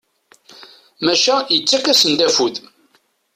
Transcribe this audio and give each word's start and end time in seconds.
Maca 1.05 1.35
yettak-asen-d 1.53 2.19
afud. 2.27 2.55